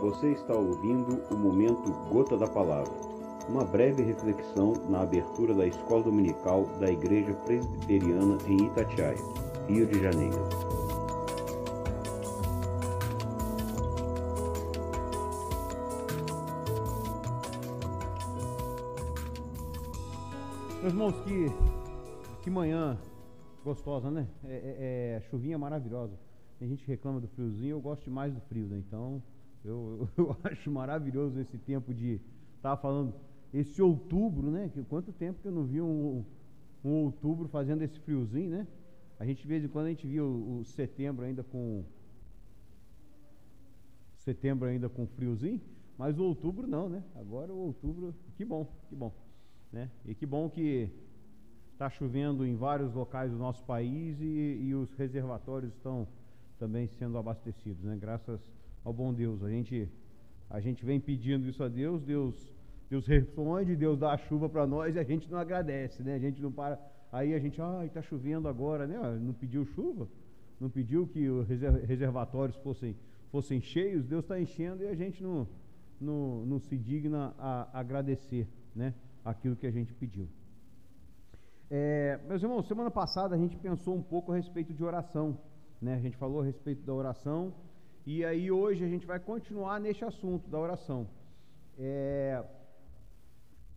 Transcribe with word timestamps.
Você 0.00 0.32
está 0.32 0.54
ouvindo 0.54 1.22
o 1.30 1.36
momento 1.36 1.92
Gota 2.08 2.34
da 2.34 2.46
Palavra, 2.46 2.90
uma 3.46 3.64
breve 3.64 4.02
reflexão 4.02 4.72
na 4.88 5.02
abertura 5.02 5.52
da 5.52 5.66
escola 5.66 6.04
dominical 6.04 6.64
da 6.80 6.90
Igreja 6.90 7.34
Presbiteriana 7.44 8.38
em 8.46 8.64
Itatiaia, 8.64 9.18
Rio 9.68 9.86
de 9.86 10.00
Janeiro. 10.00 10.38
Meus 20.80 20.94
irmãos, 20.94 21.14
que, 21.24 21.46
que 22.42 22.48
manhã 22.48 22.98
gostosa, 23.62 24.10
né? 24.10 24.26
É, 24.46 24.48
é, 24.48 25.16
é, 25.18 25.20
chuvinha 25.28 25.58
maravilhosa. 25.58 26.18
Tem 26.58 26.66
gente 26.66 26.86
reclama 26.86 27.20
do 27.20 27.28
friozinho, 27.28 27.72
eu 27.72 27.80
gosto 27.82 28.10
mais 28.10 28.32
do 28.32 28.40
frio, 28.40 28.66
né? 28.66 28.78
Então, 28.78 29.22
eu, 29.64 30.08
eu 30.16 30.36
acho 30.44 30.70
maravilhoso 30.70 31.38
esse 31.40 31.58
tempo 31.58 31.92
de. 31.92 32.20
Estava 32.56 32.80
falando, 32.80 33.14
esse 33.52 33.80
outubro, 33.80 34.50
né? 34.50 34.70
Que, 34.72 34.82
quanto 34.84 35.12
tempo 35.12 35.40
que 35.40 35.48
eu 35.48 35.52
não 35.52 35.64
vi 35.64 35.80
um, 35.80 36.24
um 36.84 36.90
outubro 36.90 37.48
fazendo 37.48 37.82
esse 37.82 37.98
friozinho, 38.00 38.50
né? 38.50 38.66
A 39.18 39.24
gente, 39.24 39.42
de 39.42 39.48
vez 39.48 39.64
em 39.64 39.68
quando, 39.68 39.86
a 39.86 39.90
gente 39.90 40.06
via 40.06 40.24
o, 40.24 40.60
o 40.60 40.64
setembro 40.64 41.24
ainda 41.24 41.42
com. 41.42 41.84
Setembro 44.18 44.68
ainda 44.68 44.88
com 44.88 45.06
friozinho, 45.06 45.60
mas 45.96 46.18
o 46.18 46.24
outubro 46.24 46.66
não, 46.66 46.88
né? 46.88 47.02
Agora 47.14 47.52
o 47.52 47.58
outubro, 47.58 48.14
que 48.36 48.44
bom, 48.44 48.66
que 48.88 48.94
bom. 48.94 49.12
Né? 49.72 49.90
E 50.04 50.14
que 50.14 50.26
bom 50.26 50.48
que 50.50 50.90
está 51.72 51.88
chovendo 51.88 52.44
em 52.44 52.54
vários 52.54 52.92
locais 52.92 53.30
do 53.30 53.38
nosso 53.38 53.64
país 53.64 54.20
e, 54.20 54.58
e, 54.62 54.74
os 54.74 54.92
reservatórios 54.92 55.72
estão 55.72 56.06
também 56.58 56.86
sendo 56.88 57.16
abastecidos, 57.16 57.82
né? 57.82 57.96
Graças 57.98 58.40
ao 58.84 58.92
bom 58.92 59.12
Deus. 59.12 59.42
A 59.42 59.50
gente, 59.50 59.88
a 60.48 60.60
gente 60.60 60.84
vem 60.84 61.00
pedindo 61.00 61.48
isso 61.48 61.62
a 61.62 61.68
Deus, 61.68 62.02
Deus, 62.02 62.52
Deus 62.88 63.06
responde, 63.06 63.76
Deus 63.76 63.98
dá 63.98 64.12
a 64.12 64.16
chuva 64.16 64.48
para 64.48 64.66
nós 64.66 64.94
e 64.94 64.98
a 64.98 65.04
gente 65.04 65.30
não 65.30 65.38
agradece, 65.38 66.02
né? 66.02 66.14
A 66.14 66.18
gente 66.18 66.40
não 66.40 66.52
para. 66.52 66.78
Aí 67.12 67.34
a 67.34 67.38
gente, 67.38 67.60
ai, 67.60 67.86
está 67.86 68.02
chovendo 68.02 68.48
agora, 68.48 68.86
né? 68.86 68.98
Não 69.20 69.32
pediu 69.32 69.64
chuva, 69.64 70.08
não 70.60 70.70
pediu 70.70 71.06
que 71.06 71.28
os 71.28 71.48
reservatórios 71.48 72.56
fossem, 72.58 72.96
fossem 73.30 73.60
cheios, 73.60 74.06
Deus 74.06 74.24
está 74.24 74.40
enchendo 74.40 74.84
e 74.84 74.88
a 74.88 74.94
gente 74.94 75.22
não, 75.22 75.46
não, 76.00 76.46
não 76.46 76.58
se 76.60 76.76
digna 76.76 77.34
a 77.38 77.80
agradecer, 77.80 78.46
né? 78.74 78.94
aquilo 79.24 79.56
que 79.56 79.66
a 79.66 79.70
gente 79.70 79.92
pediu. 79.94 80.28
É, 81.70 82.18
meus 82.26 82.42
irmãos, 82.42 82.66
semana 82.66 82.90
passada 82.90 83.34
a 83.34 83.38
gente 83.38 83.56
pensou 83.56 83.94
um 83.94 84.02
pouco 84.02 84.32
a 84.32 84.36
respeito 84.36 84.72
de 84.74 84.82
oração, 84.82 85.38
né? 85.80 85.94
A 85.94 86.00
gente 86.00 86.16
falou 86.16 86.40
a 86.40 86.44
respeito 86.44 86.84
da 86.84 86.92
oração 86.92 87.54
e 88.06 88.24
aí 88.24 88.50
hoje 88.50 88.84
a 88.84 88.88
gente 88.88 89.06
vai 89.06 89.18
continuar 89.18 89.80
neste 89.80 90.04
assunto 90.04 90.48
da 90.48 90.58
oração. 90.58 91.06
É, 91.78 92.42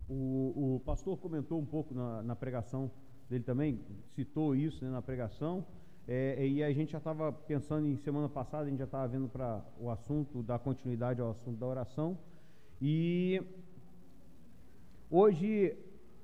o, 0.08 0.74
o, 0.76 0.82
pastor 0.84 1.16
comentou 1.18 1.58
um 1.58 1.64
pouco 1.64 1.94
na, 1.94 2.22
na, 2.22 2.36
pregação 2.36 2.90
dele 3.28 3.44
também, 3.44 3.80
citou 4.14 4.54
isso 4.54 4.84
né, 4.84 4.90
na 4.90 5.00
pregação, 5.00 5.64
é, 6.06 6.46
e 6.46 6.62
a 6.62 6.72
gente 6.72 6.92
já 6.92 6.98
estava 6.98 7.32
pensando 7.32 7.86
em 7.86 7.96
semana 7.96 8.28
passada, 8.28 8.64
a 8.64 8.68
gente 8.68 8.78
já 8.78 8.84
estava 8.84 9.08
vendo 9.08 9.28
para 9.28 9.64
o 9.80 9.88
assunto, 9.90 10.42
dar 10.42 10.58
continuidade 10.58 11.20
ao 11.20 11.30
assunto 11.30 11.58
da 11.58 11.66
oração, 11.66 12.18
e 12.82 13.40
Hoje 15.16 15.76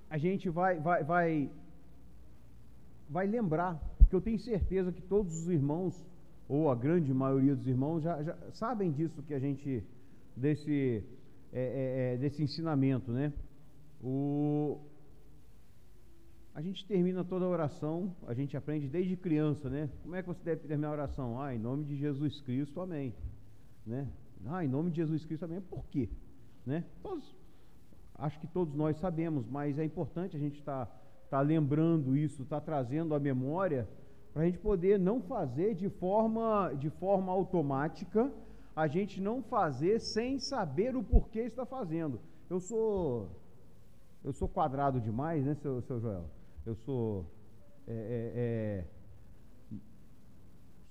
a 0.08 0.18
gente 0.18 0.48
vai, 0.48 0.80
vai, 0.80 1.04
vai, 1.04 1.50
vai 3.08 3.24
lembrar, 3.24 3.78
porque 3.98 4.16
eu 4.16 4.20
tenho 4.20 4.36
certeza 4.38 4.90
que 4.90 5.00
todos 5.00 5.32
os 5.38 5.48
irmãos, 5.48 6.04
ou 6.50 6.68
a 6.68 6.74
grande 6.74 7.14
maioria 7.14 7.54
dos 7.54 7.64
irmãos, 7.68 8.02
já, 8.02 8.20
já 8.24 8.36
sabem 8.54 8.90
disso 8.90 9.22
que 9.22 9.32
a 9.32 9.38
gente, 9.38 9.84
desse, 10.36 11.04
é, 11.52 11.60
é, 11.60 12.14
é, 12.14 12.16
desse 12.16 12.42
ensinamento, 12.42 13.12
né? 13.12 13.32
O, 14.02 14.80
a 16.52 16.60
gente 16.60 16.84
termina 16.86 17.22
toda 17.22 17.44
a 17.44 17.48
oração, 17.48 18.12
a 18.26 18.34
gente 18.34 18.56
aprende 18.56 18.88
desde 18.88 19.16
criança, 19.16 19.70
né? 19.70 19.88
Como 20.02 20.16
é 20.16 20.22
que 20.22 20.26
você 20.26 20.42
deve 20.42 20.66
terminar 20.66 20.88
a 20.88 20.92
oração? 20.92 21.40
Ah, 21.40 21.54
em 21.54 21.58
nome 21.58 21.84
de 21.84 21.94
Jesus 21.96 22.40
Cristo, 22.40 22.80
amém. 22.80 23.14
Né? 23.86 24.08
Ah, 24.46 24.64
em 24.64 24.68
nome 24.68 24.90
de 24.90 24.96
Jesus 24.96 25.24
Cristo, 25.24 25.44
amém. 25.44 25.60
Por 25.60 25.86
quê? 25.86 26.08
Né? 26.66 26.84
Todos, 27.00 27.32
acho 28.16 28.40
que 28.40 28.48
todos 28.48 28.74
nós 28.74 28.96
sabemos, 28.96 29.46
mas 29.48 29.78
é 29.78 29.84
importante 29.84 30.36
a 30.36 30.40
gente 30.40 30.58
estar 30.58 30.86
tá, 30.86 30.92
tá 31.30 31.40
lembrando 31.40 32.16
isso, 32.16 32.42
estar 32.42 32.58
tá 32.58 32.66
trazendo 32.66 33.14
a 33.14 33.20
memória, 33.20 33.88
para 34.32 34.42
a 34.42 34.46
gente 34.46 34.58
poder 34.58 34.98
não 34.98 35.20
fazer 35.20 35.74
de 35.74 35.88
forma, 35.88 36.72
de 36.78 36.88
forma 36.90 37.32
automática, 37.32 38.30
a 38.74 38.86
gente 38.86 39.20
não 39.20 39.42
fazer 39.42 40.00
sem 40.00 40.38
saber 40.38 40.96
o 40.96 41.02
porquê 41.02 41.40
está 41.40 41.66
fazendo. 41.66 42.20
Eu 42.48 42.60
sou 42.60 43.28
eu 44.22 44.32
sou 44.32 44.48
quadrado 44.48 45.00
demais, 45.00 45.44
né, 45.44 45.54
seu, 45.54 45.80
seu 45.82 45.98
Joel? 45.98 46.24
Eu 46.64 46.74
sou 46.74 47.26
é, 47.88 47.92
é, 47.92 48.32
é, 48.36 48.84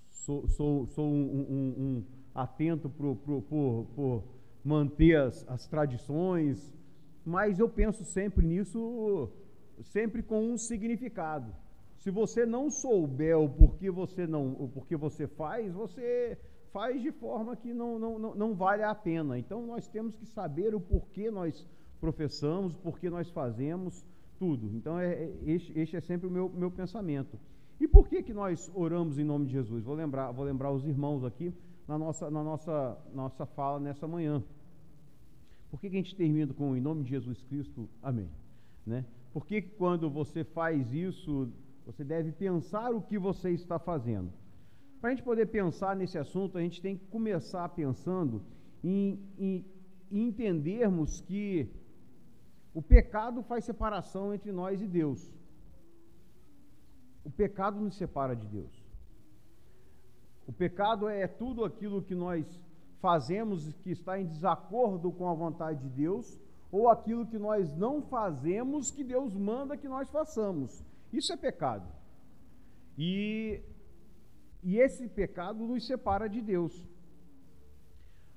sou, 0.10 0.48
sou, 0.50 0.88
sou 0.88 1.06
um, 1.06 1.46
um, 1.50 1.84
um 1.84 2.04
atento 2.36 2.90
por, 2.90 3.16
por, 3.16 3.42
por, 3.44 3.88
por 3.96 4.24
manter 4.64 5.18
as, 5.18 5.48
as 5.48 5.66
tradições, 5.68 6.74
mas 7.26 7.60
eu 7.60 7.70
penso 7.70 8.04
sempre 8.04 8.46
nisso, 8.46 9.30
sempre 9.84 10.22
com 10.22 10.52
um 10.52 10.58
significado. 10.58 11.54
Se 12.00 12.10
você 12.10 12.46
não 12.46 12.70
souber 12.70 13.38
o 13.38 13.50
porquê 13.50 13.92
você 13.92 14.26
não, 14.26 14.54
o 14.54 14.70
porquê 14.70 14.96
você 14.96 15.28
faz, 15.28 15.74
você 15.74 16.38
faz 16.72 17.02
de 17.02 17.12
forma 17.12 17.56
que 17.56 17.74
não, 17.74 18.00
não, 18.00 18.18
não, 18.36 18.56
vale 18.56 18.84
a 18.84 18.96
pena. 18.96 19.38
Então 19.38 19.66
nós 19.66 19.88
temos 19.88 20.16
que 20.16 20.26
saber 20.26 20.74
o 20.74 20.80
porquê 20.80 21.30
nós 21.30 21.68
professamos, 22.00 22.74
o 22.76 22.78
porquê 22.78 23.10
nós 23.10 23.30
fazemos 23.30 24.06
tudo. 24.38 24.68
Então 24.74 24.98
é, 24.98 25.14
é, 25.14 25.34
este, 25.46 25.78
este 25.78 25.98
é 25.98 26.02
sempre 26.02 26.28
o 26.28 26.32
meu, 26.32 26.50
meu 26.50 26.72
pensamento. 26.72 27.38
E 27.82 27.88
por 27.88 28.08
que, 28.08 28.24
que 28.24 28.34
nós 28.34 28.72
oramos 28.74 29.20
em 29.20 29.24
nome 29.24 29.48
de 29.48 29.52
Jesus? 29.52 29.84
Vou 29.84 29.96
lembrar, 29.96 30.32
vou 30.32 30.46
lembrar 30.46 30.72
os 30.72 30.86
irmãos 30.86 31.24
aqui 31.26 31.54
na 31.86 31.98
nossa, 31.98 32.30
na 32.30 32.44
nossa, 32.44 32.98
nossa 33.14 33.46
fala 33.46 33.80
nessa 33.80 34.08
manhã. 34.08 34.42
Por 35.70 35.80
que, 35.80 35.88
a 35.88 35.92
gente 35.92 36.16
termina 36.16 36.54
com 36.54 36.76
em 36.76 36.82
nome 36.82 37.04
de 37.04 37.10
Jesus 37.10 37.42
Cristo? 37.44 37.90
Amém. 38.02 38.30
Né? 38.86 39.06
Por 39.34 39.46
que 39.46 39.62
quando 39.62 40.10
você 40.10 40.44
faz 40.44 40.94
isso, 40.94 41.50
você 41.90 42.04
deve 42.04 42.32
pensar 42.32 42.92
o 42.92 43.02
que 43.02 43.18
você 43.18 43.50
está 43.50 43.80
fazendo? 43.80 44.32
Para 45.02 45.10
a 45.10 45.14
gente 45.14 45.24
poder 45.24 45.48
pensar 45.48 45.96
nesse 45.96 46.20
assunto, 46.20 46.56
a 46.56 46.62
gente 46.62 46.80
tem 46.80 46.96
que 46.96 47.08
começar 47.08 47.68
pensando 47.70 48.44
em, 48.84 49.20
em, 49.40 49.66
entendermos 50.12 51.20
que 51.22 51.68
o 52.76 52.82
pecado 52.82 53.42
faz 53.42 53.66
separação 53.66 54.32
entre 54.32 54.52
nós 54.52 54.80
e 54.84 54.88
Deus. 54.88 55.34
O 57.26 57.32
pecado 57.32 57.80
nos 57.80 57.96
separa 57.98 58.36
de 58.36 58.46
Deus. 58.46 58.86
O 60.46 60.54
pecado 60.54 61.10
é 61.10 61.28
tudo 61.28 61.66
aquilo 61.66 62.04
que 62.04 62.14
nós 62.14 62.46
fazemos 63.02 63.74
que 63.82 63.90
está 63.90 64.20
em 64.20 64.28
desacordo 64.28 65.12
com 65.12 65.28
a 65.28 65.34
vontade 65.34 65.82
de 65.82 65.90
Deus, 65.90 66.40
ou 66.72 66.88
aquilo 66.88 67.26
que 67.26 67.40
nós 67.40 67.76
não 67.76 68.00
fazemos 68.04 68.92
que 68.92 69.04
Deus 69.04 69.36
manda 69.36 69.76
que 69.76 69.88
nós 69.88 70.08
façamos. 70.12 70.88
Isso 71.12 71.34
é 71.34 71.38
pecado. 71.38 71.88
E, 72.98 73.62
e 74.64 74.78
esse 74.78 75.08
pecado 75.08 75.66
nos 75.66 75.86
separa 75.86 76.28
de 76.28 76.42
Deus. 76.42 76.88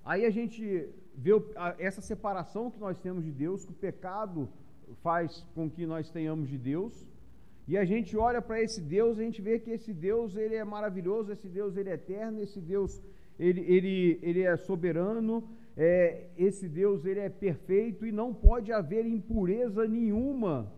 Aí 0.04 0.24
a 0.24 0.30
gente 0.30 0.88
vê 1.14 1.30
essa 1.78 2.00
separação 2.00 2.70
que 2.70 2.78
nós 2.78 2.98
temos 2.98 3.24
de 3.24 3.30
Deus, 3.30 3.64
que 3.64 3.72
o 3.72 3.74
pecado 3.74 4.48
faz 5.02 5.46
com 5.54 5.70
que 5.70 5.86
nós 5.86 6.10
tenhamos 6.10 6.48
de 6.48 6.58
Deus, 6.58 7.06
e 7.66 7.78
a 7.78 7.84
gente 7.84 8.16
olha 8.16 8.42
para 8.42 8.60
esse 8.60 8.80
Deus, 8.80 9.18
a 9.18 9.22
gente 9.22 9.40
vê 9.40 9.58
que 9.58 9.70
esse 9.70 9.92
Deus 9.92 10.36
ele 10.36 10.56
é 10.56 10.64
maravilhoso, 10.64 11.30
esse 11.30 11.48
Deus 11.48 11.76
ele 11.76 11.90
é 11.90 11.94
eterno, 11.94 12.42
esse 12.42 12.60
Deus 12.60 13.00
ele, 13.38 13.60
ele, 13.60 14.18
ele 14.22 14.42
é 14.42 14.56
soberano, 14.56 15.48
é, 15.76 16.26
esse 16.36 16.68
Deus 16.68 17.04
ele 17.04 17.20
é 17.20 17.28
perfeito 17.28 18.04
e 18.04 18.12
não 18.12 18.34
pode 18.34 18.72
haver 18.72 19.06
impureza 19.06 19.86
nenhuma 19.86 20.70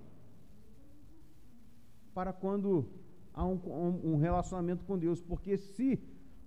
para 2.14 2.32
quando 2.32 2.86
há 3.32 3.44
um, 3.44 3.58
um 4.04 4.16
relacionamento 4.16 4.84
com 4.84 4.96
Deus, 4.96 5.20
porque 5.20 5.56
se 5.56 5.98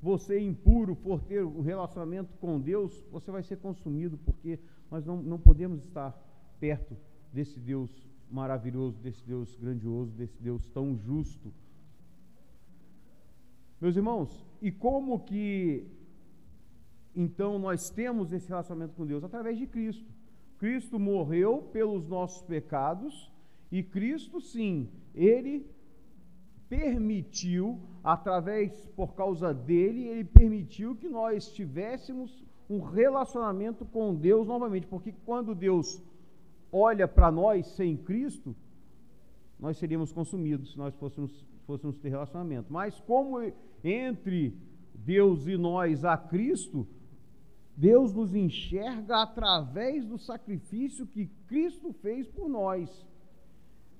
você 0.02 0.40
impuro 0.40 0.96
for 0.96 1.22
ter 1.22 1.44
um 1.44 1.62
relacionamento 1.62 2.34
com 2.40 2.60
Deus, 2.60 3.04
você 3.12 3.30
vai 3.32 3.44
ser 3.44 3.58
consumido, 3.58 4.18
porque 4.20 4.60
nós 4.90 5.06
não, 5.06 5.18
não 5.22 5.38
podemos 5.38 5.84
estar 5.84 6.12
perto 6.60 6.96
desse 7.34 7.60
Deus 7.60 7.92
maravilhoso, 8.32 8.98
desse 9.00 9.24
Deus 9.26 9.56
grandioso, 9.56 10.12
desse 10.12 10.42
Deus 10.42 10.70
tão 10.70 10.96
justo. 10.96 11.52
Meus 13.82 13.96
irmãos, 13.96 14.46
e 14.62 14.72
como 14.72 15.20
que 15.20 15.86
então 17.16 17.58
nós 17.58 17.90
temos 17.90 18.32
esse 18.32 18.48
relacionamento 18.48 18.94
com 18.94 19.06
Deus 19.06 19.24
através 19.24 19.58
de 19.58 19.66
Cristo. 19.66 20.06
Cristo 20.60 21.00
morreu 21.00 21.64
pelos 21.74 22.08
nossos 22.08 22.44
pecados 22.44 23.32
e 23.72 23.84
Cristo, 23.84 24.40
sim, 24.40 24.90
ele 25.14 25.66
permitiu, 26.70 27.80
através, 28.04 28.88
por 28.96 29.14
causa 29.14 29.54
dele, 29.54 30.08
ele 30.08 30.24
permitiu 30.24 30.96
que 30.96 31.08
nós 31.08 31.52
tivéssemos 31.52 32.44
um 32.70 32.80
relacionamento 32.82 33.86
com 33.86 34.14
Deus 34.14 34.48
novamente, 34.48 34.88
porque 34.88 35.14
quando 35.26 35.56
Deus 35.56 36.02
olha 36.72 37.08
para 37.08 37.32
nós 37.32 37.68
sem 37.68 37.96
Cristo, 37.96 38.56
nós 39.60 39.78
seríamos 39.78 40.12
consumidos 40.12 40.72
se 40.72 40.78
nós 40.78 40.94
fôssemos, 40.96 41.46
fôssemos 41.66 41.98
ter 41.98 42.10
relacionamento. 42.10 42.72
Mas 42.72 43.00
como 43.02 43.40
entre 43.84 44.56
Deus 44.94 45.48
e 45.48 45.58
nós 45.58 46.04
há 46.04 46.18
Cristo, 46.18 46.88
Deus 47.76 48.14
nos 48.14 48.36
enxerga 48.36 49.22
através 49.22 50.06
do 50.06 50.18
sacrifício 50.18 51.08
que 51.08 51.28
Cristo 51.48 51.94
fez 51.94 52.28
por 52.28 52.50
nós. 52.50 53.08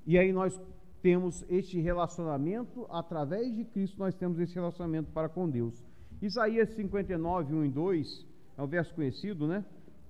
E 0.08 0.18
aí 0.18 0.32
nós 0.32 0.58
temos 1.02 1.44
este 1.50 1.82
relacionamento, 1.82 2.88
através 2.90 3.54
de 3.54 3.66
Cristo, 3.66 4.00
nós 4.00 4.16
temos 4.16 4.40
esse 4.40 4.56
relacionamento 4.56 5.12
para 5.12 5.28
com 5.28 5.50
Deus. 5.50 5.86
Isaías 6.22 6.70
59, 6.76 7.54
1 7.54 7.66
e 7.66 7.70
2, 7.70 8.26
é 8.58 8.62
um 8.64 8.68
verso 8.68 8.96
conhecido, 8.96 9.46
né? 9.46 9.66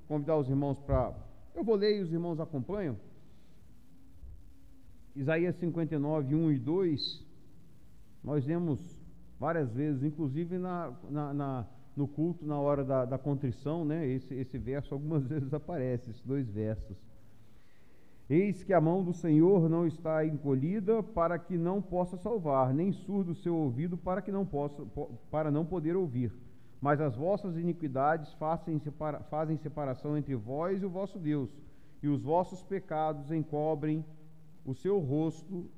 Convidar 0.07 0.37
os 0.37 0.47
irmãos 0.47 0.79
para. 0.79 1.15
Eu 1.55 1.63
vou 1.63 1.75
ler 1.75 1.97
e 1.97 2.03
os 2.03 2.13
irmãos 2.13 2.39
acompanham. 2.39 2.95
Isaías 5.15 5.55
59, 5.55 6.35
1 6.35 6.51
e 6.51 6.59
2, 6.59 7.25
nós 8.23 8.45
lemos 8.45 8.79
várias 9.39 9.73
vezes, 9.73 10.03
inclusive 10.03 10.59
na, 10.59 10.93
na, 11.09 11.33
na 11.33 11.67
no 11.95 12.07
culto, 12.07 12.45
na 12.45 12.59
hora 12.59 12.85
da, 12.85 13.03
da 13.03 13.17
contrição, 13.17 13.83
né? 13.83 14.07
Esse, 14.07 14.35
esse 14.35 14.59
verso 14.59 14.93
algumas 14.93 15.25
vezes 15.27 15.51
aparece, 15.51 16.11
esses 16.11 16.21
dois 16.21 16.47
versos. 16.47 16.95
Eis 18.29 18.61
que 18.61 18.73
a 18.73 18.81
mão 18.81 19.03
do 19.03 19.13
Senhor 19.13 19.69
não 19.69 19.87
está 19.87 20.25
encolhida 20.25 21.01
para 21.01 21.39
que 21.39 21.57
não 21.57 21.81
possa 21.81 22.17
salvar, 22.17 22.73
nem 22.73 22.91
surdo 22.91 23.31
o 23.31 23.35
seu 23.35 23.55
ouvido 23.55 23.97
para 23.97 24.21
que 24.21 24.31
não 24.31 24.45
possa 24.45 24.85
para 25.31 25.49
não 25.49 25.65
poder 25.65 25.95
ouvir. 25.95 26.33
Mas 26.81 26.99
as 26.99 27.15
vossas 27.15 27.55
iniquidades 27.55 28.33
fazem, 28.33 28.79
separa, 28.79 29.21
fazem 29.23 29.57
separação 29.57 30.17
entre 30.17 30.35
vós 30.35 30.81
e 30.81 30.85
o 30.85 30.89
vosso 30.89 31.17
Deus, 31.17 31.49
e 32.03 32.07
os 32.07 32.21
vossos 32.21 32.61
pecados 32.63 33.31
encobrem 33.31 34.03
o 34.65 34.75
seu 34.75 34.99
rosto 34.99 35.69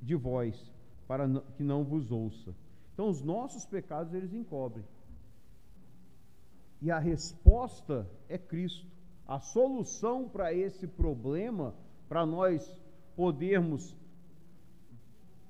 de 0.00 0.14
vós, 0.14 0.72
para 1.08 1.28
que 1.56 1.64
não 1.64 1.84
vos 1.84 2.12
ouça. 2.12 2.54
Então, 2.94 3.08
os 3.08 3.22
nossos 3.22 3.66
pecados 3.66 4.14
eles 4.14 4.32
encobrem. 4.32 4.84
E 6.80 6.90
a 6.90 6.98
resposta 6.98 8.08
é 8.28 8.38
Cristo. 8.38 8.86
A 9.26 9.40
solução 9.40 10.28
para 10.28 10.54
esse 10.54 10.86
problema, 10.86 11.74
para 12.08 12.24
nós 12.24 12.80
podermos 13.14 13.96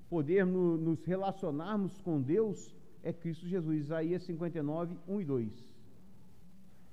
podermos 0.08 0.80
nos 0.80 1.04
relacionarmos 1.04 2.00
com 2.00 2.20
Deus, 2.20 2.74
é 3.02 3.12
Cristo 3.12 3.46
Jesus. 3.46 3.84
Isaías 3.84 4.22
59, 4.22 4.96
1 5.06 5.20
e 5.20 5.24
2. 5.24 5.74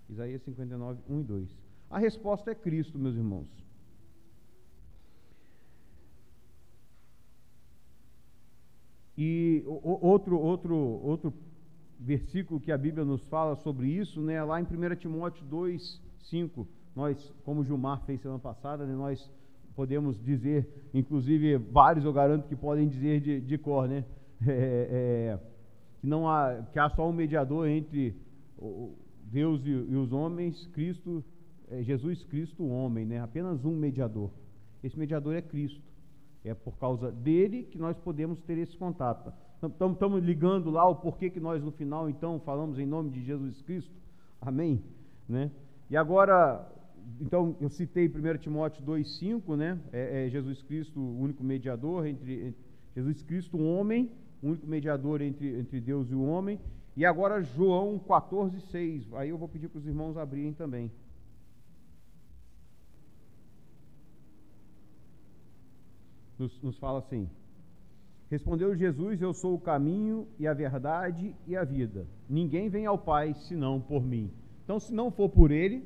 Isaías 0.09 0.41
59, 0.43 1.01
1 1.09 1.21
e 1.21 1.23
2. 1.23 1.57
A 1.89 1.97
resposta 1.97 2.51
é 2.51 2.55
Cristo, 2.55 2.99
meus 2.99 3.15
irmãos. 3.15 3.47
E 9.17 9.63
outro, 9.65 10.37
outro, 10.37 10.75
outro 10.75 11.33
versículo 11.97 12.59
que 12.59 12.71
a 12.71 12.77
Bíblia 12.77 13.05
nos 13.05 13.21
fala 13.27 13.55
sobre 13.55 13.87
isso, 13.87 14.21
né, 14.21 14.43
lá 14.43 14.59
em 14.59 14.65
1 14.65 14.95
Timóteo 14.97 15.45
2, 15.45 16.01
5. 16.29 16.67
Nós, 16.93 17.33
como 17.45 17.63
Gilmar 17.63 18.01
fez 18.05 18.21
semana 18.21 18.39
passada, 18.39 18.85
né, 18.85 18.93
nós 18.93 19.31
podemos 19.75 20.21
dizer, 20.23 20.67
inclusive 20.93 21.57
vários 21.57 22.05
eu 22.05 22.13
garanto 22.13 22.47
que 22.47 22.55
podem 22.55 22.87
dizer 22.87 23.19
de, 23.19 23.41
de 23.41 23.57
cor, 23.57 23.87
né? 23.87 24.05
É, 24.47 24.51
é, 24.51 25.39
que 26.01 26.07
não 26.07 26.29
há, 26.29 26.61
que 26.71 26.77
há 26.77 26.89
só 26.89 27.09
um 27.09 27.13
mediador 27.13 27.67
entre 27.67 28.13
Deus 29.31 29.65
e, 29.65 29.69
e 29.69 29.95
os 29.95 30.11
homens, 30.11 30.67
Cristo, 30.67 31.23
é 31.69 31.81
Jesus 31.81 32.23
Cristo, 32.25 32.61
o 32.63 32.69
homem, 32.69 33.05
né? 33.05 33.19
Apenas 33.21 33.63
um 33.65 33.75
mediador. 33.75 34.29
Esse 34.83 34.99
mediador 34.99 35.35
é 35.35 35.41
Cristo. 35.41 35.81
É 36.43 36.53
por 36.53 36.77
causa 36.77 37.11
dele 37.11 37.63
que 37.63 37.77
nós 37.77 37.97
podemos 37.97 38.39
ter 38.41 38.57
esse 38.57 38.77
contato. 38.77 39.33
Estamos 39.63 40.23
ligando 40.23 40.69
lá 40.69 40.87
o 40.87 40.95
porquê 40.95 41.29
que 41.29 41.39
nós 41.39 41.63
no 41.63 41.71
final 41.71 42.07
então 42.07 42.39
falamos 42.41 42.77
em 42.77 42.85
nome 42.85 43.09
de 43.09 43.23
Jesus 43.23 43.61
Cristo. 43.63 43.91
Amém? 44.39 44.83
Né? 45.27 45.49
E 45.89 45.97
agora, 45.97 46.67
então 47.19 47.55
eu 47.61 47.69
citei 47.69 48.07
1 48.07 48.37
Timóteo 48.39 48.83
2,5, 48.85 49.55
né? 49.55 49.79
É, 49.91 50.25
é, 50.25 50.29
Jesus 50.29 50.61
Cristo, 50.61 50.99
o 50.99 51.19
único 51.19 51.43
mediador 51.43 52.05
entre, 52.05 52.47
entre 52.47 52.65
Jesus 52.95 53.21
Cristo, 53.21 53.57
um 53.57 53.77
homem, 53.77 54.11
o 54.41 54.47
único 54.47 54.67
mediador 54.67 55.21
entre, 55.21 55.59
entre 55.59 55.79
Deus 55.79 56.09
e 56.09 56.15
o 56.15 56.23
homem. 56.23 56.59
E 56.95 57.05
agora 57.05 57.43
João 57.43 57.99
14,6. 57.99 59.13
Aí 59.13 59.29
eu 59.29 59.37
vou 59.37 59.47
pedir 59.47 59.67
para 59.67 59.79
os 59.79 59.85
irmãos 59.85 60.17
abrirem 60.17 60.53
também. 60.53 60.91
Nos, 66.37 66.61
nos 66.61 66.77
fala 66.77 66.99
assim. 66.99 67.29
Respondeu 68.29 68.75
Jesus: 68.75 69.21
Eu 69.21 69.33
sou 69.33 69.55
o 69.55 69.59
caminho 69.59 70.27
e 70.39 70.47
a 70.47 70.53
verdade 70.53 71.35
e 71.47 71.55
a 71.55 71.63
vida. 71.63 72.07
Ninguém 72.29 72.69
vem 72.69 72.85
ao 72.85 72.97
Pai 72.97 73.33
senão 73.33 73.79
por 73.79 74.03
mim. 74.03 74.31
Então, 74.63 74.79
se 74.79 74.93
não 74.93 75.11
for 75.11 75.29
por 75.29 75.51
Ele, 75.51 75.85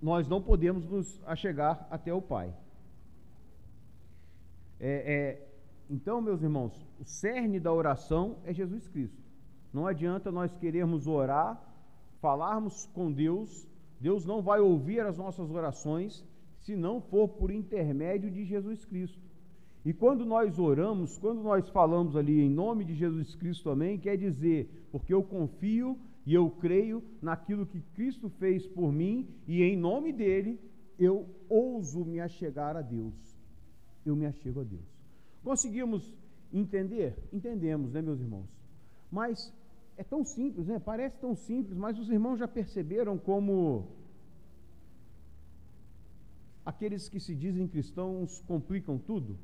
nós 0.00 0.28
não 0.28 0.40
podemos 0.40 0.84
nos 0.86 1.20
achegar 1.26 1.86
até 1.90 2.12
o 2.12 2.22
Pai. 2.22 2.54
É, 4.78 4.88
é, 4.88 5.48
então, 5.90 6.20
meus 6.20 6.42
irmãos, 6.42 6.72
o 6.98 7.04
cerne 7.04 7.60
da 7.60 7.72
oração 7.72 8.36
é 8.44 8.54
Jesus 8.54 8.88
Cristo. 8.88 9.20
Não 9.72 9.86
adianta 9.86 10.32
nós 10.32 10.56
querermos 10.56 11.06
orar, 11.06 11.60
falarmos 12.20 12.86
com 12.94 13.12
Deus, 13.12 13.68
Deus 14.00 14.24
não 14.24 14.40
vai 14.40 14.60
ouvir 14.60 15.00
as 15.00 15.18
nossas 15.18 15.50
orações 15.50 16.24
se 16.60 16.74
não 16.74 17.00
for 17.00 17.28
por 17.28 17.50
intermédio 17.50 18.30
de 18.30 18.44
Jesus 18.44 18.84
Cristo. 18.84 19.20
E 19.84 19.92
quando 19.92 20.26
nós 20.26 20.58
oramos, 20.58 21.18
quando 21.18 21.42
nós 21.42 21.68
falamos 21.70 22.16
ali 22.16 22.40
em 22.40 22.50
nome 22.50 22.84
de 22.84 22.94
Jesus 22.94 23.34
Cristo, 23.34 23.70
amém, 23.70 23.98
quer 23.98 24.16
dizer, 24.16 24.86
porque 24.92 25.12
eu 25.12 25.22
confio 25.22 25.98
e 26.30 26.34
eu 26.34 26.48
creio 26.48 27.02
naquilo 27.20 27.66
que 27.66 27.80
Cristo 27.96 28.28
fez 28.28 28.64
por 28.76 28.92
mim 28.92 29.28
e 29.48 29.62
em 29.62 29.76
nome 29.76 30.12
dele 30.12 30.60
eu 30.96 31.26
ouso 31.48 32.04
me 32.04 32.20
achegar 32.20 32.76
a 32.76 32.82
Deus. 32.82 33.14
Eu 34.06 34.14
me 34.14 34.26
achego 34.26 34.60
a 34.60 34.64
Deus. 34.64 34.88
Conseguimos 35.42 36.14
entender? 36.52 37.16
Entendemos, 37.32 37.92
né, 37.92 38.00
meus 38.00 38.20
irmãos? 38.20 38.48
Mas 39.10 39.52
é 39.96 40.04
tão 40.04 40.22
simples, 40.24 40.68
né? 40.68 40.78
Parece 40.78 41.16
tão 41.18 41.34
simples, 41.34 41.76
mas 41.76 41.98
os 41.98 42.08
irmãos 42.08 42.36
já 42.38 42.46
perceberam 42.46 43.18
como 43.18 43.88
aqueles 46.64 47.08
que 47.08 47.18
se 47.18 47.34
dizem 47.34 47.66
cristãos 47.66 48.40
complicam 48.46 48.98
tudo? 48.98 49.36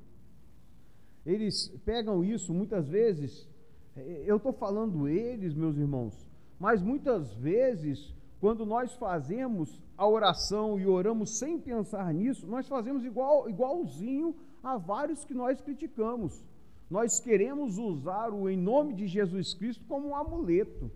eles 1.26 1.68
pegam 1.84 2.24
isso 2.24 2.54
muitas 2.54 2.88
vezes. 2.88 3.48
É, 3.96 4.22
eu 4.24 4.36
estou 4.36 4.52
falando 4.52 5.08
eles, 5.08 5.52
meus 5.52 5.76
irmãos, 5.76 6.14
mas 6.58 6.82
muitas 6.82 7.32
vezes, 7.34 8.14
quando 8.40 8.64
nós 8.64 8.92
fazemos 8.94 9.80
a 9.96 10.06
oração 10.06 10.78
e 10.78 10.86
oramos 10.86 11.38
sem 11.38 11.58
pensar 11.58 12.12
nisso, 12.12 12.46
nós 12.46 12.66
fazemos 12.66 13.04
igual, 13.04 13.48
igualzinho 13.48 14.34
a 14.62 14.76
vários 14.76 15.24
que 15.24 15.34
nós 15.34 15.60
criticamos. 15.60 16.44
Nós 16.90 17.18
queremos 17.18 17.78
usar 17.78 18.32
o 18.32 18.48
em 18.48 18.56
nome 18.56 18.94
de 18.94 19.06
Jesus 19.06 19.54
Cristo 19.54 19.84
como 19.88 20.08
um 20.08 20.16
amuleto, 20.16 20.90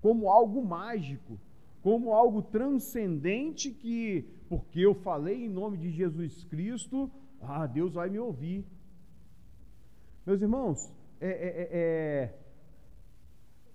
como 0.00 0.28
algo 0.28 0.64
mágico, 0.64 1.38
como 1.82 2.12
algo 2.12 2.42
transcendente 2.42 3.70
que, 3.70 4.24
porque 4.48 4.80
eu 4.80 4.94
falei 4.94 5.46
em 5.46 5.48
nome 5.48 5.78
de 5.78 5.90
Jesus 5.90 6.44
Cristo, 6.44 7.10
ah, 7.40 7.66
Deus 7.66 7.94
vai 7.94 8.08
me 8.10 8.18
ouvir. 8.18 8.64
Meus 10.26 10.42
irmãos, 10.42 10.92
é, 11.20 11.28
é, 11.28 11.30
é, 11.30 11.68
é, 11.72 12.34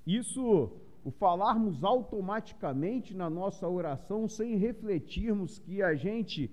isso, 0.05 0.71
o 1.05 1.11
falarmos 1.11 1.83
automaticamente 1.83 3.13
na 3.13 3.29
nossa 3.29 3.69
oração 3.69 4.27
sem 4.27 4.57
refletirmos 4.57 5.59
que 5.59 5.79
a 5.83 5.93
gente 5.93 6.49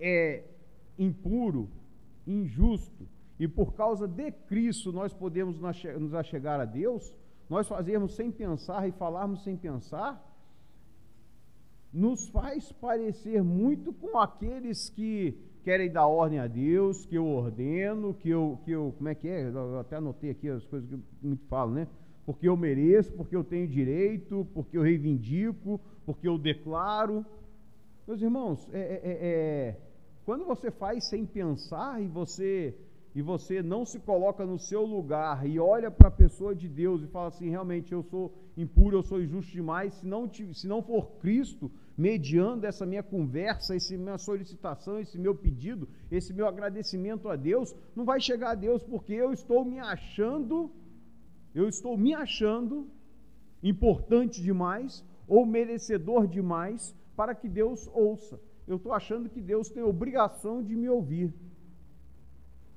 é 0.00 0.42
impuro, 0.98 1.70
injusto, 2.26 3.08
e 3.38 3.46
por 3.46 3.74
causa 3.74 4.08
de 4.08 4.32
Cristo 4.32 4.92
nós 4.92 5.14
podemos 5.14 5.60
nos 5.60 6.14
achegar 6.14 6.58
a 6.58 6.64
Deus, 6.64 7.14
nós 7.48 7.68
fazermos 7.68 8.16
sem 8.16 8.28
pensar 8.28 8.88
e 8.88 8.90
falarmos 8.92 9.44
sem 9.44 9.56
pensar, 9.56 10.20
nos 11.92 12.28
faz 12.28 12.72
parecer 12.72 13.40
muito 13.40 13.92
com 13.92 14.18
aqueles 14.18 14.90
que 14.90 15.38
querem 15.62 15.92
dar 15.92 16.08
ordem 16.08 16.40
a 16.40 16.48
Deus, 16.48 17.06
que 17.06 17.14
eu 17.14 17.24
ordeno, 17.24 18.12
que 18.14 18.30
eu, 18.30 18.58
que 18.64 18.72
eu 18.72 18.92
como 18.96 19.08
é 19.08 19.14
que 19.14 19.28
é? 19.28 19.48
Eu 19.48 19.78
até 19.78 19.94
anotei 19.94 20.30
aqui 20.30 20.48
as 20.48 20.64
coisas 20.64 20.90
que 20.90 20.98
muito 21.22 21.44
falo, 21.46 21.72
né? 21.72 21.86
Porque 22.26 22.48
eu 22.48 22.56
mereço, 22.56 23.12
porque 23.12 23.36
eu 23.36 23.44
tenho 23.44 23.66
direito, 23.68 24.46
porque 24.52 24.76
eu 24.76 24.82
reivindico, 24.82 25.80
porque 26.04 26.28
eu 26.28 26.36
declaro. 26.36 27.24
Meus 28.06 28.20
irmãos, 28.20 28.68
é, 28.72 28.78
é, 28.78 29.00
é, 29.04 29.18
é 29.22 29.76
quando 30.26 30.44
você 30.44 30.72
faz 30.72 31.04
sem 31.04 31.24
pensar 31.24 32.02
e 32.02 32.08
você 32.08 32.74
e 33.16 33.22
você 33.22 33.62
não 33.62 33.86
se 33.86 33.98
coloca 33.98 34.44
no 34.44 34.58
seu 34.58 34.84
lugar 34.84 35.48
e 35.48 35.58
olha 35.58 35.90
para 35.90 36.08
a 36.08 36.10
pessoa 36.10 36.54
de 36.54 36.68
Deus 36.68 37.02
e 37.02 37.06
fala 37.06 37.28
assim: 37.28 37.48
realmente 37.48 37.90
eu 37.90 38.02
sou 38.02 38.30
impuro, 38.58 38.98
eu 38.98 39.02
sou 39.02 39.22
injusto 39.22 39.52
demais, 39.52 39.94
se 39.94 40.06
não, 40.06 40.30
se 40.30 40.66
não 40.66 40.82
for 40.82 41.12
Cristo 41.20 41.70
mediando 41.96 42.66
essa 42.66 42.84
minha 42.84 43.02
conversa, 43.02 43.74
essa 43.74 43.96
minha 43.96 44.18
solicitação, 44.18 44.98
esse 44.98 45.18
meu 45.18 45.34
pedido, 45.34 45.88
esse 46.10 46.34
meu 46.34 46.46
agradecimento 46.46 47.30
a 47.30 47.36
Deus, 47.36 47.74
não 47.94 48.04
vai 48.04 48.20
chegar 48.20 48.50
a 48.50 48.54
Deus 48.54 48.82
porque 48.82 49.14
eu 49.14 49.32
estou 49.32 49.64
me 49.64 49.78
achando, 49.78 50.70
eu 51.56 51.66
estou 51.70 51.96
me 51.96 52.12
achando 52.12 52.86
importante 53.62 54.42
demais 54.42 55.02
ou 55.26 55.46
merecedor 55.46 56.26
demais 56.26 56.94
para 57.16 57.34
que 57.34 57.48
Deus 57.48 57.88
ouça. 57.94 58.38
Eu 58.68 58.76
estou 58.76 58.92
achando 58.92 59.30
que 59.30 59.40
Deus 59.40 59.70
tem 59.70 59.82
obrigação 59.82 60.62
de 60.62 60.76
me 60.76 60.86
ouvir. 60.86 61.32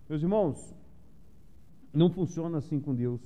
Meus 0.07 0.21
irmãos, 0.21 0.74
não 1.93 2.09
funciona 2.09 2.59
assim 2.59 2.79
com 2.79 2.95
Deus. 2.95 3.19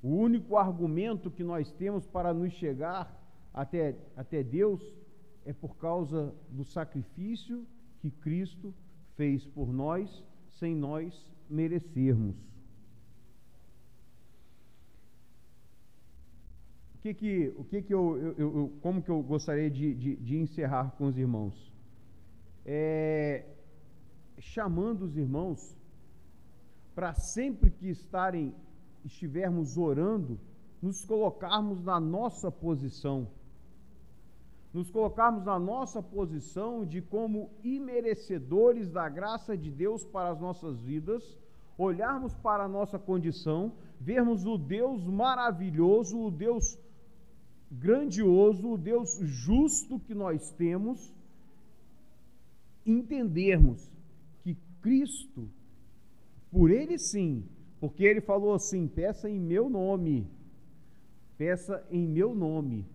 O 0.00 0.10
único 0.10 0.56
argumento 0.56 1.28
que 1.28 1.42
nós 1.42 1.72
temos 1.72 2.06
para 2.06 2.32
nos 2.32 2.52
chegar 2.52 3.12
até, 3.52 3.96
até 4.16 4.40
Deus 4.40 4.80
é 5.44 5.52
por 5.52 5.76
causa 5.78 6.32
do 6.48 6.64
sacrifício 6.64 7.66
que 7.98 8.08
Cristo 8.08 8.72
fez 9.16 9.44
por 9.44 9.72
nós, 9.72 10.24
sem 10.46 10.76
nós 10.76 11.26
merecermos. 11.50 12.36
O 16.98 17.00
que 17.00 17.14
que, 17.14 17.54
o 17.56 17.64
que, 17.64 17.82
que 17.82 17.94
eu, 17.94 18.18
eu, 18.18 18.34
eu 18.38 18.72
como 18.82 19.00
que 19.00 19.08
eu 19.08 19.22
gostaria 19.22 19.70
de, 19.70 19.94
de, 19.94 20.16
de 20.16 20.36
encerrar 20.36 20.90
com 20.98 21.06
os 21.06 21.16
irmãos? 21.16 21.72
É, 22.66 23.46
chamando 24.38 25.02
os 25.02 25.16
irmãos 25.16 25.76
para 26.96 27.14
sempre 27.14 27.70
que 27.70 27.88
estarem 27.88 28.52
estivermos 29.04 29.78
orando, 29.78 30.40
nos 30.82 31.04
colocarmos 31.04 31.80
na 31.84 32.00
nossa 32.00 32.50
posição. 32.50 33.28
Nos 34.74 34.90
colocarmos 34.90 35.44
na 35.44 35.56
nossa 35.56 36.02
posição 36.02 36.84
de 36.84 37.00
como 37.00 37.50
imerecedores 37.62 38.90
da 38.90 39.08
graça 39.08 39.56
de 39.56 39.70
Deus 39.70 40.04
para 40.04 40.30
as 40.30 40.40
nossas 40.40 40.80
vidas, 40.80 41.38
olharmos 41.78 42.34
para 42.34 42.64
a 42.64 42.68
nossa 42.68 42.98
condição, 42.98 43.72
vermos 44.00 44.44
o 44.44 44.58
Deus 44.58 45.06
maravilhoso, 45.06 46.18
o 46.18 46.30
Deus 46.30 46.76
grandioso, 47.70 48.72
o 48.72 48.78
Deus 48.78 49.18
justo 49.22 49.98
que 50.00 50.14
nós 50.14 50.50
temos, 50.52 51.12
entendermos 52.86 53.90
Cristo, 54.80 55.48
por 56.50 56.70
Ele 56.70 56.98
sim, 56.98 57.44
porque 57.80 58.04
Ele 58.04 58.20
falou 58.20 58.54
assim: 58.54 58.86
peça 58.86 59.28
em 59.28 59.38
meu 59.38 59.68
nome, 59.68 60.26
peça 61.36 61.86
em 61.90 62.06
meu 62.06 62.34
nome, 62.34 62.86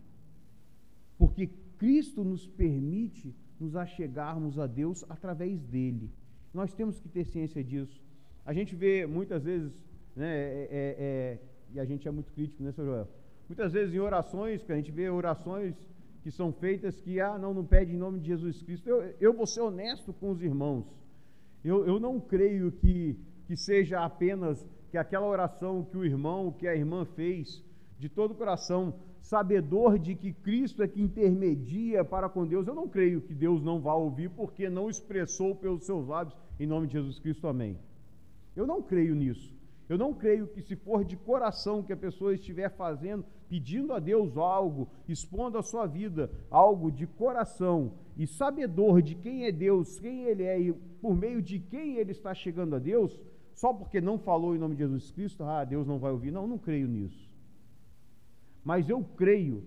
porque 1.18 1.50
Cristo 1.78 2.24
nos 2.24 2.48
permite 2.48 3.34
nos 3.60 3.76
achegarmos 3.76 4.60
a 4.60 4.68
Deus 4.68 5.06
através 5.10 5.62
dele. 5.62 6.10
Nós 6.54 6.74
temos 6.74 7.00
que 7.00 7.10
ter 7.10 7.26
ciência 7.26 7.64
disso. 7.64 8.02
A 8.46 8.54
gente 8.54 8.76
vê 8.76 9.06
muitas 9.06 9.44
vezes, 9.44 9.72
né, 10.16 10.36
é, 10.36 10.68
é, 10.72 10.96
é, 11.00 11.40
e 11.74 11.80
a 11.80 11.86
gente 11.86 12.08
é 12.08 12.12
muito 12.12 12.32
crítico, 12.34 12.62
né, 12.62 12.72
Sr. 12.72 12.86
Joel? 12.86 13.10
Muitas 13.54 13.72
vezes 13.72 13.94
em 13.94 14.00
orações, 14.00 14.64
que 14.64 14.72
a 14.72 14.76
gente 14.76 14.92
vê 14.92 15.08
orações 15.12 15.76
que 16.24 16.32
são 16.32 16.52
feitas 16.52 17.00
que, 17.00 17.20
ah, 17.20 17.38
não, 17.38 17.54
não 17.54 17.64
pede 17.64 17.94
em 17.94 17.98
nome 18.00 18.20
de 18.20 18.26
Jesus 18.26 18.64
Cristo. 18.64 18.90
Eu, 18.90 19.14
eu 19.22 19.32
vou 19.32 19.46
ser 19.46 19.62
honesto 19.62 20.12
com 20.12 20.32
os 20.32 20.42
irmãos. 20.42 20.88
Eu, 21.64 21.86
eu 21.86 22.00
não 22.00 22.20
creio 22.20 22.72
que, 22.72 23.16
que 23.46 23.56
seja 23.56 24.04
apenas 24.04 24.68
que 24.90 24.98
aquela 24.98 25.28
oração 25.28 25.86
que 25.86 25.96
o 25.96 26.04
irmão, 26.04 26.52
que 26.52 26.68
a 26.68 26.76
irmã 26.76 27.06
fez, 27.06 27.64
de 28.00 28.10
todo 28.10 28.32
o 28.32 28.36
coração, 28.36 28.96
sabedor 29.22 30.00
de 30.00 30.16
que 30.16 30.34
Cristo 30.34 30.82
é 30.82 30.88
que 30.88 31.00
intermedia 31.00 32.04
para 32.04 32.28
com 32.28 32.48
Deus, 32.48 32.66
eu 32.66 32.74
não 32.74 32.90
creio 32.90 33.22
que 33.22 33.36
Deus 33.36 33.62
não 33.62 33.80
vá 33.80 33.94
ouvir 33.94 34.32
porque 34.32 34.68
não 34.68 34.90
expressou 34.90 35.56
pelos 35.56 35.86
seus 35.86 36.08
lábios, 36.08 36.36
em 36.60 36.66
nome 36.66 36.88
de 36.88 36.94
Jesus 36.94 37.20
Cristo, 37.20 37.48
amém. 37.48 37.78
Eu 38.56 38.66
não 38.66 38.82
creio 38.82 39.14
nisso. 39.14 39.53
Eu 39.90 39.98
não 39.98 40.14
creio 40.14 40.48
que 40.48 40.62
se 40.62 40.76
for 40.76 41.04
de 41.04 41.18
coração 41.18 41.84
que 41.84 41.92
a 41.92 41.98
pessoa 41.98 42.34
estiver 42.34 42.70
fazendo, 42.70 43.26
pedindo 43.50 43.94
a 43.94 44.00
Deus 44.00 44.38
algo, 44.38 44.88
expondo 45.08 45.58
a 45.58 45.64
sua 45.64 45.86
vida, 45.86 46.32
algo 46.50 46.90
de 46.92 47.06
coração, 47.06 47.94
e 48.18 48.26
sabedor 48.26 49.02
de 49.02 49.16
quem 49.16 49.46
é 49.46 49.52
Deus, 49.52 50.00
quem 50.00 50.24
Ele 50.24 50.44
é 50.44 50.60
e 50.60 50.74
por 50.74 51.16
meio 51.16 51.42
de 51.42 51.60
quem 51.60 51.98
Ele 51.98 52.12
está 52.12 52.34
chegando 52.34 52.76
a 52.76 52.80
Deus, 52.80 53.20
só 53.54 53.74
porque 53.74 54.00
não 54.02 54.18
falou 54.18 54.56
em 54.56 54.60
nome 54.60 54.76
de 54.76 54.84
Jesus 54.84 55.12
Cristo, 55.12 55.44
ah, 55.44 55.64
Deus 55.64 55.86
não 55.86 56.00
vai 56.00 56.12
ouvir. 56.12 56.32
Não, 56.32 56.48
não 56.48 56.58
creio 56.58 56.88
nisso. 56.88 57.30
Mas 58.64 58.90
eu 58.90 59.04
creio, 59.16 59.64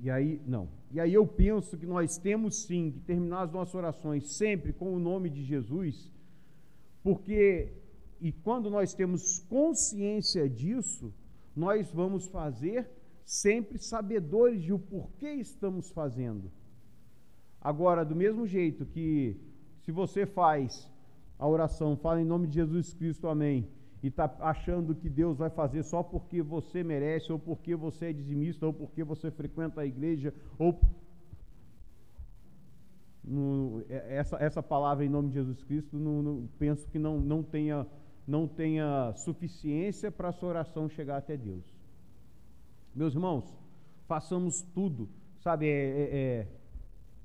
e 0.00 0.10
aí, 0.10 0.40
não. 0.46 0.68
E 0.90 1.00
aí 1.00 1.12
eu 1.12 1.26
penso 1.26 1.76
que 1.76 1.86
nós 1.86 2.16
temos 2.16 2.64
sim 2.64 2.90
que 2.92 3.00
terminar 3.00 3.42
as 3.42 3.52
nossas 3.52 3.74
orações 3.74 4.30
sempre 4.32 4.72
com 4.72 4.94
o 4.94 4.98
nome 4.98 5.28
de 5.28 5.42
Jesus, 5.42 6.10
porque, 7.02 7.72
e 8.22 8.32
quando 8.32 8.70
nós 8.70 8.94
temos 8.94 9.40
consciência 9.40 10.48
disso, 10.48 11.12
nós 11.54 11.90
vamos 11.90 12.26
fazer 12.28 12.88
sempre 13.24 13.78
sabedores 13.78 14.62
de 14.62 14.72
o 14.72 14.78
porquê 14.78 15.32
estamos 15.34 15.90
fazendo. 15.90 16.50
Agora, 17.60 18.04
do 18.04 18.16
mesmo 18.16 18.46
jeito 18.46 18.86
que 18.86 19.36
se 19.82 19.92
você 19.92 20.24
faz 20.24 20.88
a 21.38 21.46
oração, 21.46 21.96
fala 21.96 22.20
em 22.20 22.24
nome 22.24 22.46
de 22.46 22.54
Jesus 22.54 22.94
Cristo, 22.94 23.26
amém, 23.26 23.68
e 24.02 24.08
está 24.08 24.32
achando 24.40 24.94
que 24.94 25.08
Deus 25.08 25.38
vai 25.38 25.50
fazer 25.50 25.82
só 25.84 26.02
porque 26.02 26.42
você 26.42 26.82
merece, 26.82 27.32
ou 27.32 27.38
porque 27.38 27.76
você 27.76 28.06
é 28.06 28.12
dizimista, 28.12 28.66
ou 28.66 28.72
porque 28.72 29.04
você 29.04 29.30
frequenta 29.30 29.80
a 29.80 29.86
igreja, 29.86 30.34
ou. 30.58 30.78
No, 33.24 33.84
é, 33.88 34.16
essa, 34.16 34.36
essa 34.36 34.60
palavra 34.60 35.04
em 35.04 35.08
nome 35.08 35.28
de 35.28 35.34
Jesus 35.34 35.62
Cristo, 35.62 35.96
no, 35.96 36.22
no, 36.22 36.48
penso 36.58 36.88
que 36.88 36.98
não, 36.98 37.20
não, 37.20 37.40
tenha, 37.40 37.86
não 38.26 38.46
tenha 38.46 39.12
suficiência 39.16 40.10
para 40.10 40.28
a 40.28 40.32
sua 40.32 40.50
oração 40.50 40.88
chegar 40.88 41.16
até 41.16 41.36
Deus. 41.36 41.64
Meus 42.94 43.14
irmãos, 43.14 43.44
façamos 44.06 44.62
tudo, 44.74 45.08
sabe? 45.40 45.66
É, 45.66 45.70
é, 45.70 46.18
é 46.40 46.48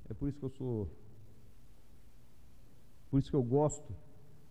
é 0.08 0.14
por 0.14 0.28
isso 0.28 0.38
que 0.38 0.44
eu 0.44 0.50
sou. 0.50 0.88
Por 3.10 3.18
isso 3.18 3.30
que 3.30 3.36
eu 3.36 3.42
gosto 3.42 3.94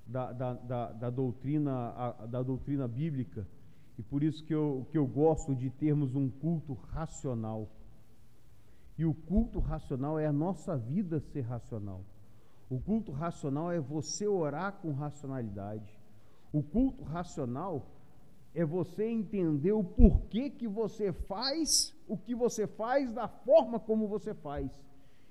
da, 0.05 0.31
da, 0.31 0.53
da, 0.53 0.91
da 0.91 1.09
doutrina, 1.09 1.89
a, 1.89 2.25
da 2.25 2.43
doutrina 2.43 2.87
bíblica. 2.87 3.47
E 3.97 4.03
por 4.03 4.21
isso 4.21 4.43
que 4.43 4.53
eu, 4.53 4.87
que 4.91 4.97
eu 4.97 5.07
gosto 5.07 5.55
de 5.55 5.69
termos 5.69 6.15
um 6.15 6.29
culto 6.29 6.73
racional. 6.73 7.67
E 8.97 9.05
o 9.05 9.13
culto 9.13 9.59
racional 9.59 10.19
é 10.19 10.27
a 10.27 10.31
nossa 10.31 10.77
vida 10.77 11.19
ser 11.19 11.41
racional. 11.41 12.03
O 12.69 12.79
culto 12.79 13.11
racional 13.11 13.71
é 13.71 13.79
você 13.79 14.27
orar 14.27 14.73
com 14.73 14.91
racionalidade. 14.91 15.96
O 16.51 16.63
culto 16.63 17.03
racional 17.03 17.91
é 18.53 18.65
você 18.65 19.05
entender 19.05 19.71
o 19.71 19.83
porquê 19.83 20.49
que 20.49 20.67
você 20.67 21.11
faz 21.11 21.95
o 22.07 22.17
que 22.17 22.33
você 22.33 22.65
faz 22.65 23.11
da 23.11 23.27
forma 23.27 23.79
como 23.79 24.07
você 24.07 24.33
faz. 24.33 24.71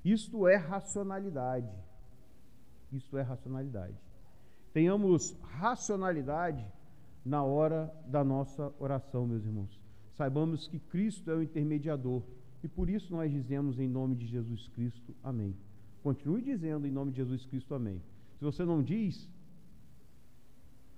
Isto 0.05 0.47
é 0.47 0.57
racionalidade. 0.57 1.73
Isto 2.93 3.17
é 3.17 3.23
racionalidade. 3.23 3.97
Tenhamos 4.73 5.37
racionalidade 5.43 6.65
na 7.25 7.43
hora 7.43 7.93
da 8.07 8.23
nossa 8.23 8.73
oração, 8.79 9.27
meus 9.27 9.45
irmãos. 9.45 9.81
Saibamos 10.15 10.69
que 10.69 10.79
Cristo 10.79 11.31
é 11.31 11.35
o 11.35 11.43
intermediador 11.43 12.23
e 12.63 12.69
por 12.69 12.89
isso 12.89 13.13
nós 13.13 13.31
dizemos 13.33 13.79
em 13.79 13.89
nome 13.89 14.15
de 14.15 14.27
Jesus 14.27 14.69
Cristo, 14.69 15.15
amém. 15.23 15.55
Continue 16.03 16.43
dizendo 16.43 16.87
em 16.87 16.91
nome 16.91 17.11
de 17.11 17.17
Jesus 17.17 17.45
Cristo, 17.47 17.75
amém. 17.75 18.01
Se 18.39 18.45
você 18.45 18.65
não 18.65 18.83
diz, 18.83 19.29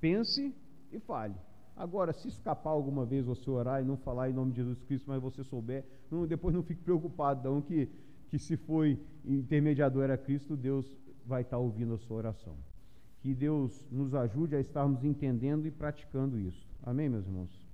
pense 0.00 0.54
e 0.92 0.98
fale. 1.00 1.34
Agora, 1.76 2.12
se 2.12 2.28
escapar 2.28 2.70
alguma 2.70 3.04
vez 3.04 3.24
você 3.24 3.48
orar 3.48 3.80
e 3.80 3.84
não 3.84 3.96
falar 3.96 4.28
em 4.28 4.32
nome 4.32 4.50
de 4.50 4.56
Jesus 4.56 4.82
Cristo, 4.82 5.04
mas 5.08 5.22
você 5.22 5.44
souber, 5.44 5.84
não, 6.10 6.26
depois 6.26 6.54
não 6.54 6.62
fique 6.62 6.82
preocupado, 6.82 7.48
não, 7.48 7.62
que 7.62 7.88
que 8.28 8.38
se 8.38 8.56
foi 8.56 8.98
intermediador 9.24 10.04
era 10.04 10.18
Cristo, 10.18 10.56
Deus 10.56 10.86
vai 11.26 11.42
estar 11.42 11.58
ouvindo 11.58 11.94
a 11.94 11.98
sua 11.98 12.18
oração. 12.18 12.56
Que 13.20 13.34
Deus 13.34 13.86
nos 13.90 14.14
ajude 14.14 14.54
a 14.54 14.60
estarmos 14.60 15.02
entendendo 15.02 15.66
e 15.66 15.70
praticando 15.70 16.38
isso. 16.38 16.66
Amém, 16.82 17.08
meus 17.08 17.26
irmãos? 17.26 17.67